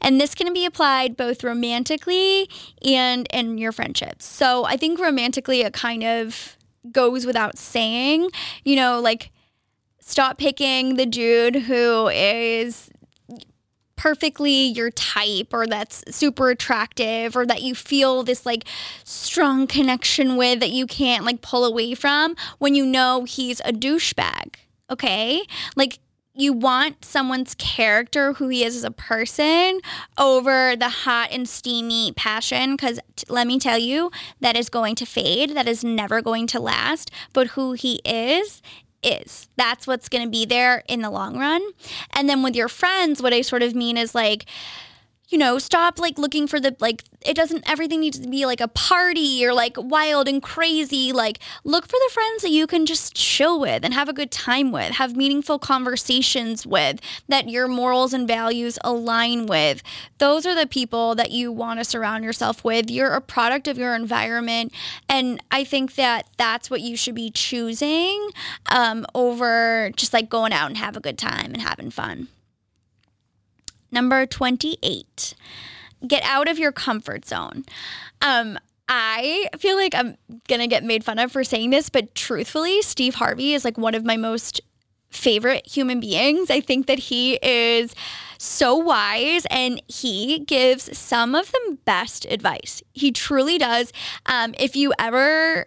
[0.00, 2.48] and this can be applied both romantically
[2.84, 4.24] and in your friendships.
[4.24, 6.56] So I think romantically, it kind of
[6.90, 8.30] goes without saying,
[8.64, 9.30] you know, like
[10.00, 12.90] stop picking the dude who is
[14.02, 18.64] perfectly your type or that's super attractive or that you feel this like
[19.04, 23.72] strong connection with that you can't like pull away from when you know he's a
[23.72, 24.56] douchebag.
[24.90, 25.42] Okay?
[25.76, 26.00] Like
[26.34, 29.80] you want someone's character, who he is as a person,
[30.16, 32.76] over the hot and steamy passion.
[32.76, 35.54] Because t- let me tell you, that is going to fade.
[35.54, 37.10] That is never going to last.
[37.32, 38.62] But who he is,
[39.02, 39.48] is.
[39.56, 41.62] That's what's going to be there in the long run.
[42.12, 44.46] And then with your friends, what I sort of mean is like,
[45.32, 48.60] you know, stop like looking for the like it doesn't everything needs to be like
[48.60, 51.10] a party or like wild and crazy.
[51.10, 54.30] Like look for the friends that you can just chill with and have a good
[54.30, 59.82] time with, have meaningful conversations with that your morals and values align with.
[60.18, 62.90] Those are the people that you want to surround yourself with.
[62.90, 64.72] You're a product of your environment
[65.08, 68.30] and I think that that's what you should be choosing
[68.66, 72.28] um, over just like going out and have a good time and having fun.
[73.92, 75.34] Number 28,
[76.06, 77.64] get out of your comfort zone.
[78.22, 80.16] Um, I feel like I'm
[80.48, 83.94] gonna get made fun of for saying this, but truthfully, Steve Harvey is like one
[83.94, 84.60] of my most
[85.10, 86.50] favorite human beings.
[86.50, 87.94] I think that he is
[88.38, 92.82] so wise and he gives some of the best advice.
[92.92, 93.92] He truly does.
[94.26, 95.66] Um, if you ever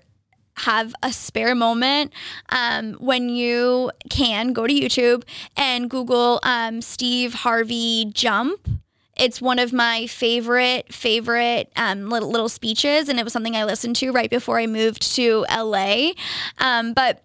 [0.56, 2.12] have a spare moment
[2.50, 5.24] um, when you can go to YouTube
[5.56, 8.68] and Google um, Steve Harvey jump.
[9.18, 13.64] It's one of my favorite, favorite um, little, little speeches, and it was something I
[13.64, 16.12] listened to right before I moved to LA.
[16.58, 17.22] Um, but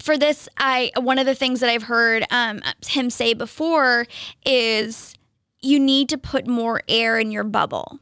[0.00, 4.06] for this, I one of the things that I've heard um, him say before
[4.44, 5.14] is
[5.60, 8.00] you need to put more air in your bubble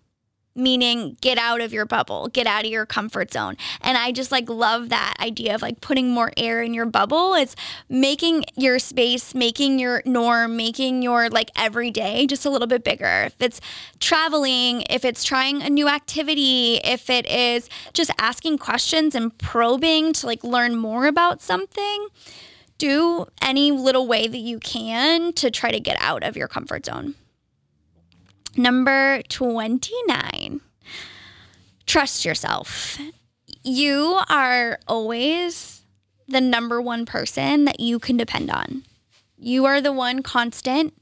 [0.54, 3.56] meaning get out of your bubble, get out of your comfort zone.
[3.80, 7.34] And I just like love that idea of like putting more air in your bubble.
[7.34, 7.56] It's
[7.88, 13.24] making your space, making your norm, making your like everyday just a little bit bigger.
[13.26, 13.60] If it's
[14.00, 20.12] traveling, if it's trying a new activity, if it is just asking questions and probing
[20.14, 22.08] to like learn more about something.
[22.76, 26.84] Do any little way that you can to try to get out of your comfort
[26.86, 27.14] zone.
[28.56, 30.60] Number 29,
[31.86, 32.98] trust yourself.
[33.64, 35.82] You are always
[36.28, 38.84] the number one person that you can depend on.
[39.36, 40.94] You are the one constant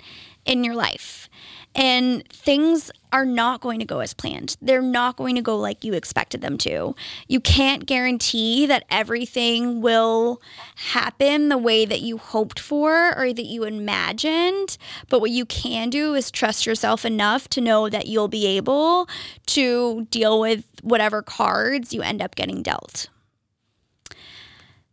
[0.45, 1.29] in your life.
[1.75, 4.57] And things are not going to go as planned.
[4.61, 6.95] They're not going to go like you expected them to.
[7.29, 10.43] You can't guarantee that everything will
[10.77, 14.77] happen the way that you hoped for or that you imagined.
[15.09, 19.09] But what you can do is trust yourself enough to know that you'll be able
[19.47, 23.09] to deal with whatever cards you end up getting dealt.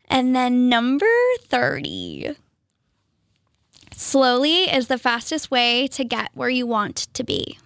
[0.10, 1.06] And then number
[1.41, 2.36] 30
[4.00, 7.58] slowly is the fastest way to get where you want to be.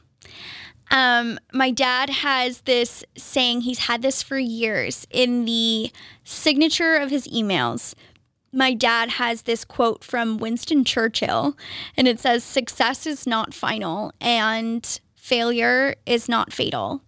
[0.89, 5.91] Um, my dad has this saying, he's had this for years in the
[6.23, 7.93] signature of his emails.
[8.51, 11.57] My dad has this quote from Winston Churchill,
[11.97, 17.01] and it says, Success is not final, and failure is not fatal.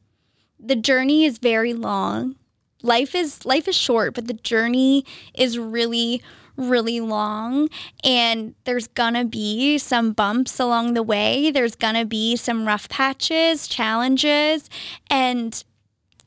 [0.60, 2.36] The journey is very long.
[2.82, 6.22] Life is life is short, but the journey is really
[6.58, 7.70] really long
[8.04, 11.52] and there's gonna be some bumps along the way.
[11.52, 14.70] There's gonna be some rough patches, challenges,
[15.10, 15.64] and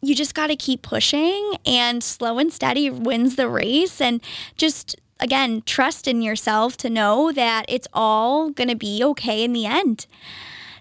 [0.00, 4.20] you just got to keep pushing and slow and steady wins the race and
[4.56, 9.52] just again trust in yourself to know that it's all going to be okay in
[9.52, 10.06] the end.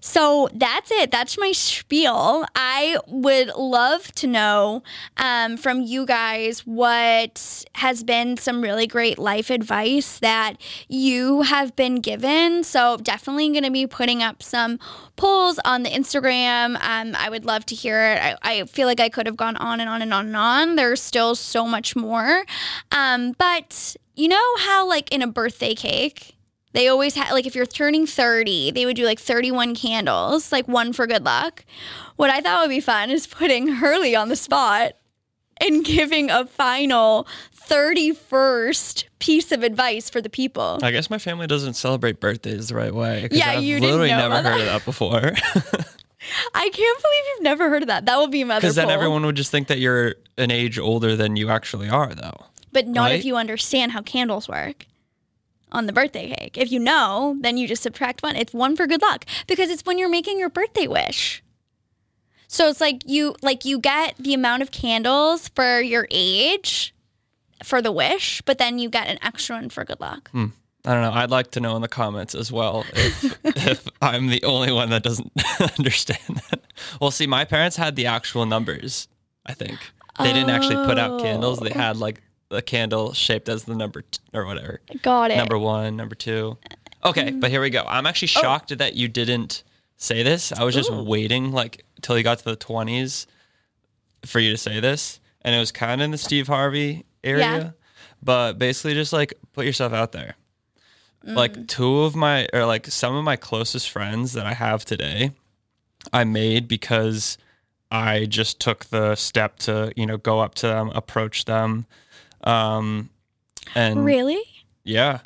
[0.02, 1.12] So that's it.
[1.12, 2.46] That's my spiel.
[2.56, 4.84] I would love to know
[5.18, 10.56] um, from you guys what has been some really great life advice that
[10.88, 12.64] you have been given.
[12.64, 14.80] So definitely going to be putting up some
[15.16, 16.78] polls on the Instagram.
[16.82, 18.22] Um, I would love to hear it.
[18.22, 20.76] I, I, feel like I could have gone on and on and on and on.
[20.76, 22.46] There's still so much more.
[22.92, 26.37] Um, but you know how, like in a birthday cake,
[26.78, 30.68] they always had, like, if you're turning 30, they would do like 31 candles, like
[30.68, 31.66] one for good luck.
[32.18, 34.92] What I thought would be fun is putting Hurley on the spot
[35.60, 37.28] and giving a final
[37.68, 40.78] 31st piece of advice for the people.
[40.84, 43.28] I guess my family doesn't celebrate birthdays the right way.
[43.32, 45.18] Yeah, I've you didn't literally never heard of that before.
[46.54, 48.06] I can't believe you've never heard of that.
[48.06, 48.94] That will be another Because then poll.
[48.94, 52.46] everyone would just think that you're an age older than you actually are, though.
[52.72, 54.86] but not if you understand how candles work
[55.72, 56.58] on the birthday cake.
[56.58, 58.36] If you know, then you just subtract one.
[58.36, 61.44] It's one for good luck because it's when you're making your birthday wish.
[62.48, 66.96] So it's like you like you get the amount of candles for your age
[67.64, 70.30] for the wish, but then you get an extra one for good luck.
[70.32, 70.48] Hmm.
[70.86, 71.12] I don't know.
[71.12, 74.90] I'd like to know in the comments as well if, if I'm the only one
[74.92, 75.34] that doesn't
[75.78, 76.62] understand that.
[77.02, 79.10] Well, see, my parents had the actual numbers,
[79.46, 79.80] I think.
[80.20, 81.60] They didn't actually put out candles.
[81.60, 81.78] They oh.
[81.78, 84.82] had like a candle shaped as the number t- or whatever.
[85.02, 85.38] Got it.
[85.38, 86.58] Number one, number two.
[87.04, 87.42] Okay, mm.
[87.42, 87.84] but here we go.
[87.88, 88.42] I'm actually oh.
[88.42, 89.64] shocked that you didn't
[89.98, 90.52] say this.
[90.52, 93.26] I was just waiting like till you got to the 20s
[94.26, 95.20] for you to say this.
[95.42, 97.46] And it was kind of in the Steve Harvey area.
[97.46, 97.70] Yeah.
[98.22, 100.36] But basically, just like put yourself out there.
[101.24, 101.68] Like mm.
[101.68, 105.32] two of my, or like some of my closest friends that I have today,
[106.14, 107.38] I made because
[107.92, 111.86] I just took the step to, you know, go up to them, approach them.
[112.48, 113.10] Um,
[113.76, 114.42] and Really?
[114.84, 115.20] yeah,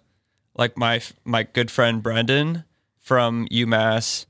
[0.55, 2.63] like my my good friend Brendan
[2.99, 4.25] from UMass.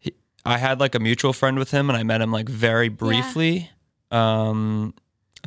[0.00, 0.14] He,
[0.44, 3.70] I had like a mutual friend with him, and I met him like very briefly
[4.10, 4.94] um,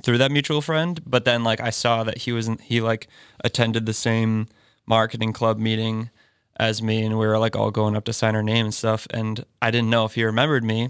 [0.04, 1.02] through that mutual friend.
[1.06, 3.08] But then like I saw that he was in, he like
[3.44, 4.48] attended the same
[4.86, 6.10] marketing club meeting
[6.58, 9.08] as me, and we were like all going up to sign our name and stuff.
[9.10, 10.90] And I didn't know if he remembered me,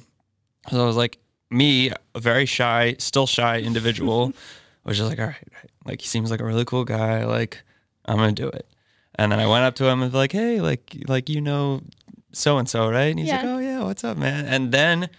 [0.70, 1.18] so I was like,
[1.50, 4.34] me, a very shy, still shy individual,
[4.84, 5.72] was just like, all right, all right.
[5.86, 7.26] Like he seems like a really cool guy.
[7.26, 7.64] Like
[8.06, 8.68] I'm gonna do it.
[9.16, 11.82] And then I went up to him and was like, hey, like like you know
[12.32, 13.12] so and so, right?
[13.12, 14.46] And he's like, oh yeah, what's up, man?
[14.46, 15.10] And then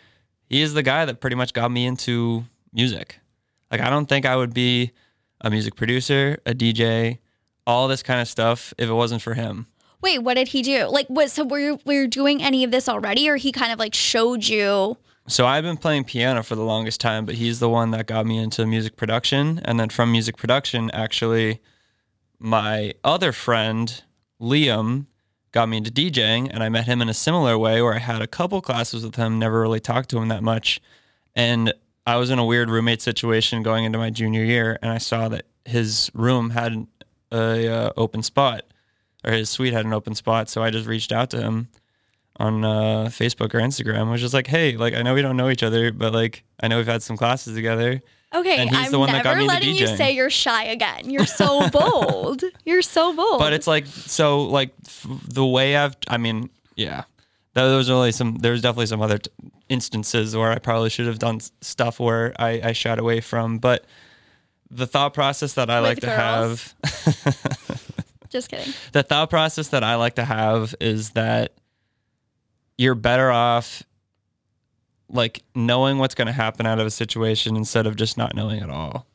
[0.48, 3.20] he is the guy that pretty much got me into music.
[3.70, 4.92] Like I don't think I would be
[5.40, 7.18] a music producer, a DJ,
[7.66, 9.66] all this kind of stuff if it wasn't for him.
[10.00, 10.86] Wait, what did he do?
[10.86, 11.30] Like, what?
[11.30, 13.94] So were you were you doing any of this already, or he kind of like
[13.94, 14.98] showed you?
[15.26, 18.26] So I've been playing piano for the longest time, but he's the one that got
[18.26, 19.58] me into music production.
[19.64, 21.62] And then from music production, actually,
[22.38, 24.02] my other friend,
[24.38, 25.06] Liam,
[25.50, 26.50] got me into DJing.
[26.52, 29.16] And I met him in a similar way where I had a couple classes with
[29.16, 30.78] him, never really talked to him that much.
[31.34, 31.72] And
[32.06, 35.28] I was in a weird roommate situation going into my junior year, and I saw
[35.30, 36.86] that his room had
[37.32, 38.64] a uh, open spot,
[39.24, 40.50] or his suite had an open spot.
[40.50, 41.68] So I just reached out to him
[42.40, 45.50] on uh, Facebook or Instagram, was just like, hey, like I know we don't know
[45.50, 48.02] each other, but like I know we've had some classes together.
[48.34, 50.64] Okay, And he's I'm the one that never got me letting you say you're shy
[50.64, 51.08] again.
[51.08, 52.42] You're so bold.
[52.64, 53.38] You're so bold.
[53.38, 57.04] But it's like so like f- the way I've I mean, yeah.
[57.52, 59.30] There was really some there's definitely some other t-
[59.68, 63.58] instances where I probably should have done s- stuff where I, I shied away from,
[63.58, 63.84] but
[64.68, 66.74] the thought process that I With like to have
[68.30, 68.72] Just kidding.
[68.90, 71.52] the thought process that I like to have is that
[72.78, 73.82] you're better off
[75.08, 78.60] like knowing what's going to happen out of a situation instead of just not knowing
[78.60, 79.06] at all.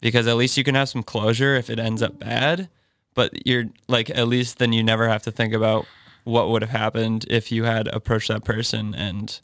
[0.00, 2.68] Because at least you can have some closure if it ends up bad,
[3.14, 5.86] but you're like at least then you never have to think about
[6.24, 9.40] what would have happened if you had approached that person and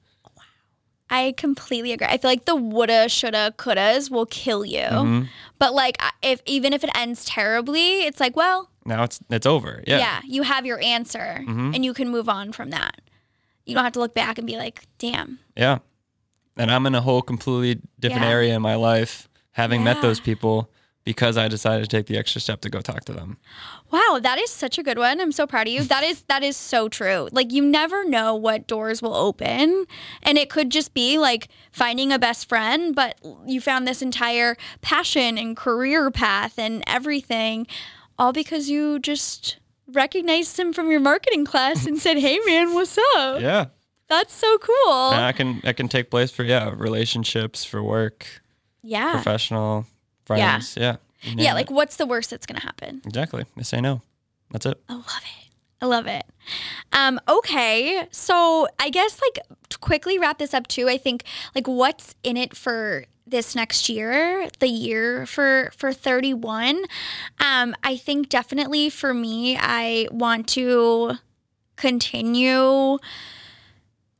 [1.10, 2.06] I completely agree.
[2.06, 4.80] I feel like the woulda, shoulda, couldas will kill you.
[4.80, 5.22] Mm-hmm.
[5.58, 9.82] But like, if even if it ends terribly, it's like, well, now it's it's over.
[9.86, 9.98] Yeah.
[9.98, 11.72] yeah, you have your answer, Mm-hmm.
[11.74, 13.00] and you can move on from that.
[13.68, 15.38] You don't have to look back and be like, damn.
[15.56, 15.78] Yeah.
[16.56, 18.30] And I'm in a whole completely different Yeah.
[18.30, 20.70] area in my life having met those people
[21.04, 23.38] because I decided to take the extra step to go talk to them.
[23.90, 25.20] Wow, that is such a good one.
[25.20, 25.82] I'm so proud of you.
[25.84, 27.28] That is that is so true.
[27.32, 29.86] Like you never know what doors will open,
[30.22, 34.56] and it could just be like finding a best friend, but you found this entire
[34.82, 37.66] passion and career path and everything
[38.18, 39.56] all because you just
[39.92, 43.66] recognized him from your marketing class and said, "Hey man, what's up?" Yeah.
[44.08, 45.10] That's so cool.
[45.10, 48.26] And I can that can take place for yeah, relationships, for work,
[48.82, 49.12] yeah.
[49.12, 49.86] professional,
[50.24, 50.76] friends.
[50.76, 50.96] Yeah.
[51.22, 51.54] Yeah, it.
[51.54, 53.02] like what's the worst that's going to happen?
[53.04, 53.44] exactly.
[53.56, 54.02] They say no.
[54.50, 54.80] That's it.
[54.88, 55.48] I love it.
[55.80, 56.24] I love it.
[56.92, 60.88] Um, okay, so I guess like to quickly wrap this up too.
[60.88, 61.24] I think
[61.54, 66.84] like what's in it for this next year, the year for for 31.
[67.40, 71.18] Um, I think definitely for me, I want to
[71.76, 72.98] continue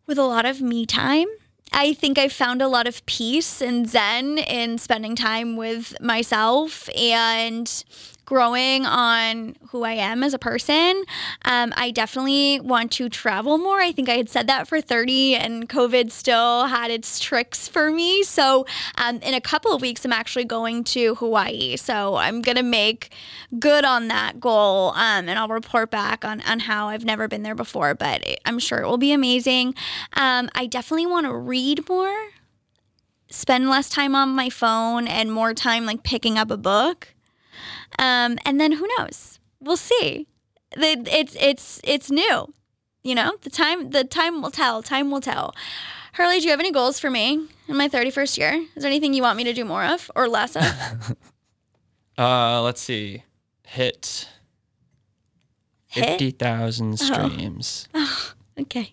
[0.06, 1.26] with a lot of me time.
[1.72, 6.88] I think I found a lot of peace and zen in spending time with myself
[6.96, 7.84] and
[8.28, 11.04] growing on who I am as a person.
[11.46, 13.80] Um, I definitely want to travel more.
[13.80, 17.90] I think I had said that for 30, and COVID still had its tricks for
[17.90, 18.22] me.
[18.22, 18.66] So,
[18.98, 21.78] um, in a couple of weeks, I'm actually going to Hawaii.
[21.78, 23.14] So, I'm going to make
[23.58, 27.44] good on that goal, um, and I'll report back on, on how I've never been
[27.44, 29.74] there before, but I'm sure it will be amazing.
[30.12, 32.14] Um, I definitely want to read more
[33.30, 37.14] spend less time on my phone and more time like picking up a book.
[37.98, 39.38] Um, and then who knows?
[39.60, 40.26] We'll see.
[40.72, 42.52] It's it's it's new.
[43.02, 44.82] You know, the time the time will tell.
[44.82, 45.54] Time will tell.
[46.14, 48.52] Hurley, do you have any goals for me in my thirty first year?
[48.76, 51.16] Is there anything you want me to do more of or less of?
[52.18, 53.22] Uh let's see.
[53.64, 54.28] Hit
[55.86, 56.04] Hit?
[56.04, 57.88] fifty thousand streams.
[58.60, 58.92] Okay.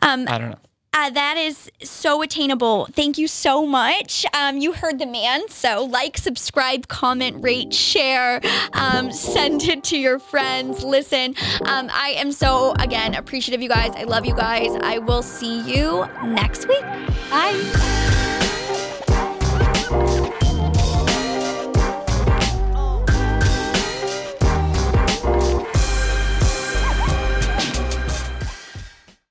[0.00, 0.58] Um, I don't know.
[0.98, 2.86] Uh, that is so attainable.
[2.92, 4.24] Thank you so much.
[4.32, 5.46] Um, you heard the man.
[5.50, 8.40] So, like, subscribe, comment, rate, share,
[8.72, 10.82] um, send it to your friends.
[10.82, 11.34] Listen,
[11.66, 13.92] um, I am so, again, appreciative you guys.
[13.94, 14.74] I love you guys.
[14.80, 16.82] I will see you next week.
[17.28, 18.25] Bye.